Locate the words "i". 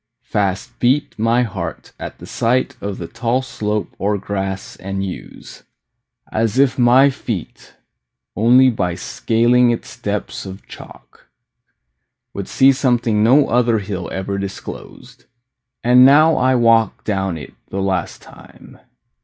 16.35-16.55